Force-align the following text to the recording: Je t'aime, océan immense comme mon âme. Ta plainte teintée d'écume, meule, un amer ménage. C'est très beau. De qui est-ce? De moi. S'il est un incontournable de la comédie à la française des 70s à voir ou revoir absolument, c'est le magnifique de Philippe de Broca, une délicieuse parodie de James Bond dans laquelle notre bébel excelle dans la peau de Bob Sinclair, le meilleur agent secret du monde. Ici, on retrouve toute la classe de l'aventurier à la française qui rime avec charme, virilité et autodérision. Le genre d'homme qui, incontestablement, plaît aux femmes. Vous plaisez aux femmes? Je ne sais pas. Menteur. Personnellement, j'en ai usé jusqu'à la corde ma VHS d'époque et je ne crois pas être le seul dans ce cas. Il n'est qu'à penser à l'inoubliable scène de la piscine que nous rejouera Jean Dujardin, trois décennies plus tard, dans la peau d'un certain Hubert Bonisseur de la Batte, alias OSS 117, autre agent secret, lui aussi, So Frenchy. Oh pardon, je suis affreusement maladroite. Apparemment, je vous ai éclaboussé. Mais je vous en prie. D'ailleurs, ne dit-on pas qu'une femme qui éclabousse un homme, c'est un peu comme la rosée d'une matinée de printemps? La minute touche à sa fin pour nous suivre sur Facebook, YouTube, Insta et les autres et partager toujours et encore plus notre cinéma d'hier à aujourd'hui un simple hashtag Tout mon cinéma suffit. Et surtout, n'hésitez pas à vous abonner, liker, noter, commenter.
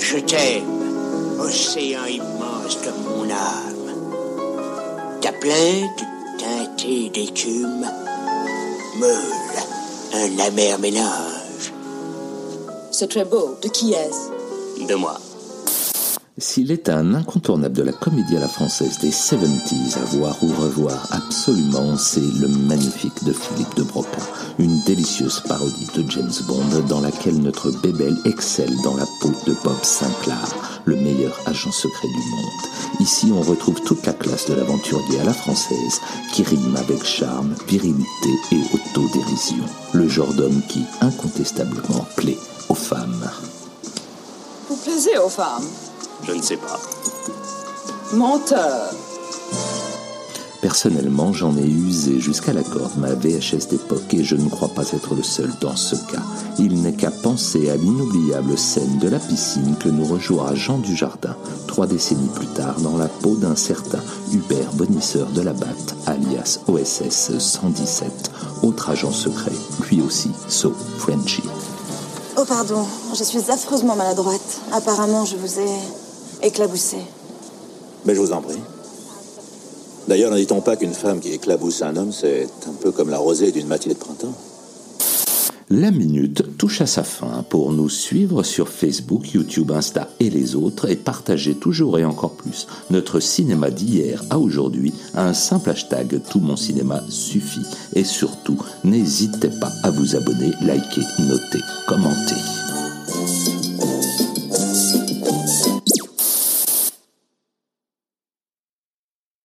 Je 0.00 0.18
t'aime, 0.18 1.40
océan 1.40 2.04
immense 2.06 2.76
comme 2.84 3.02
mon 3.02 3.28
âme. 3.30 5.20
Ta 5.20 5.32
plainte 5.32 6.04
teintée 6.38 7.10
d'écume, 7.10 7.84
meule, 8.98 9.58
un 10.14 10.38
amer 10.38 10.78
ménage. 10.78 11.72
C'est 12.92 13.08
très 13.08 13.24
beau. 13.24 13.56
De 13.60 13.68
qui 13.68 13.92
est-ce? 13.92 14.86
De 14.86 14.94
moi. 14.94 15.18
S'il 16.40 16.70
est 16.70 16.88
un 16.88 17.14
incontournable 17.14 17.74
de 17.74 17.82
la 17.82 17.90
comédie 17.90 18.36
à 18.36 18.40
la 18.40 18.46
française 18.46 19.00
des 19.00 19.10
70s 19.10 19.98
à 19.98 20.04
voir 20.04 20.36
ou 20.44 20.46
revoir 20.46 21.08
absolument, 21.10 21.96
c'est 21.96 22.20
le 22.20 22.46
magnifique 22.46 23.24
de 23.24 23.32
Philippe 23.32 23.74
de 23.74 23.82
Broca, 23.82 24.22
une 24.60 24.80
délicieuse 24.84 25.40
parodie 25.48 25.88
de 25.96 26.08
James 26.08 26.30
Bond 26.46 26.86
dans 26.88 27.00
laquelle 27.00 27.40
notre 27.42 27.72
bébel 27.82 28.16
excelle 28.24 28.76
dans 28.84 28.96
la 28.96 29.06
peau 29.20 29.32
de 29.48 29.56
Bob 29.64 29.82
Sinclair, 29.82 30.54
le 30.84 30.94
meilleur 30.94 31.36
agent 31.46 31.72
secret 31.72 32.06
du 32.06 32.30
monde. 32.30 33.00
Ici, 33.00 33.32
on 33.34 33.42
retrouve 33.42 33.82
toute 33.82 34.06
la 34.06 34.12
classe 34.12 34.46
de 34.48 34.54
l'aventurier 34.54 35.18
à 35.20 35.24
la 35.24 35.34
française 35.34 36.00
qui 36.32 36.44
rime 36.44 36.76
avec 36.76 37.02
charme, 37.02 37.56
virilité 37.66 38.30
et 38.52 38.60
autodérision. 38.74 39.64
Le 39.92 40.06
genre 40.06 40.32
d'homme 40.34 40.62
qui, 40.68 40.84
incontestablement, 41.00 42.06
plaît 42.16 42.38
aux 42.68 42.74
femmes. 42.74 43.28
Vous 44.68 44.76
plaisez 44.76 45.18
aux 45.18 45.30
femmes? 45.30 45.66
Je 46.24 46.32
ne 46.32 46.42
sais 46.42 46.56
pas. 46.56 46.78
Menteur. 48.12 48.92
Personnellement, 50.60 51.32
j'en 51.32 51.56
ai 51.56 51.66
usé 51.66 52.18
jusqu'à 52.18 52.52
la 52.52 52.64
corde 52.64 52.96
ma 52.96 53.14
VHS 53.14 53.68
d'époque 53.70 54.12
et 54.12 54.24
je 54.24 54.34
ne 54.34 54.48
crois 54.48 54.68
pas 54.68 54.90
être 54.92 55.14
le 55.14 55.22
seul 55.22 55.52
dans 55.60 55.76
ce 55.76 55.94
cas. 55.94 56.22
Il 56.58 56.82
n'est 56.82 56.94
qu'à 56.94 57.12
penser 57.12 57.70
à 57.70 57.76
l'inoubliable 57.76 58.58
scène 58.58 58.98
de 58.98 59.08
la 59.08 59.20
piscine 59.20 59.76
que 59.78 59.88
nous 59.88 60.04
rejouera 60.04 60.56
Jean 60.56 60.78
Dujardin, 60.78 61.36
trois 61.68 61.86
décennies 61.86 62.30
plus 62.34 62.48
tard, 62.48 62.80
dans 62.80 62.96
la 62.96 63.06
peau 63.06 63.36
d'un 63.36 63.54
certain 63.54 64.00
Hubert 64.32 64.72
Bonisseur 64.72 65.28
de 65.28 65.42
la 65.42 65.52
Batte, 65.52 65.94
alias 66.06 66.58
OSS 66.66 67.38
117, 67.38 68.30
autre 68.64 68.90
agent 68.90 69.12
secret, 69.12 69.52
lui 69.88 70.02
aussi, 70.02 70.32
So 70.48 70.72
Frenchy. 70.98 71.44
Oh 72.36 72.44
pardon, 72.44 72.84
je 73.16 73.22
suis 73.22 73.50
affreusement 73.50 73.94
maladroite. 73.94 74.60
Apparemment, 74.72 75.24
je 75.24 75.36
vous 75.36 75.60
ai 75.60 76.07
éclaboussé. 76.42 76.98
Mais 78.04 78.14
je 78.14 78.20
vous 78.20 78.32
en 78.32 78.40
prie. 78.40 78.58
D'ailleurs, 80.08 80.30
ne 80.30 80.38
dit-on 80.38 80.60
pas 80.60 80.76
qu'une 80.76 80.94
femme 80.94 81.20
qui 81.20 81.32
éclabousse 81.32 81.82
un 81.82 81.96
homme, 81.96 82.12
c'est 82.12 82.48
un 82.66 82.72
peu 82.80 82.92
comme 82.92 83.10
la 83.10 83.18
rosée 83.18 83.52
d'une 83.52 83.66
matinée 83.66 83.94
de 83.94 83.98
printemps? 83.98 84.34
La 85.70 85.90
minute 85.90 86.56
touche 86.56 86.80
à 86.80 86.86
sa 86.86 87.02
fin 87.02 87.44
pour 87.50 87.74
nous 87.74 87.90
suivre 87.90 88.42
sur 88.42 88.70
Facebook, 88.70 89.34
YouTube, 89.34 89.70
Insta 89.70 90.08
et 90.18 90.30
les 90.30 90.56
autres 90.56 90.88
et 90.88 90.96
partager 90.96 91.54
toujours 91.54 91.98
et 91.98 92.06
encore 92.06 92.32
plus 92.32 92.66
notre 92.88 93.20
cinéma 93.20 93.70
d'hier 93.70 94.24
à 94.30 94.38
aujourd'hui 94.38 94.94
un 95.12 95.34
simple 95.34 95.68
hashtag 95.68 96.22
Tout 96.30 96.40
mon 96.40 96.56
cinéma 96.56 97.02
suffit. 97.10 97.66
Et 97.94 98.04
surtout, 98.04 98.56
n'hésitez 98.82 99.50
pas 99.60 99.70
à 99.82 99.90
vous 99.90 100.16
abonner, 100.16 100.52
liker, 100.62 101.02
noter, 101.18 101.60
commenter. 101.86 102.67